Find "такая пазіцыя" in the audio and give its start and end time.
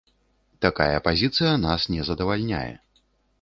0.65-1.51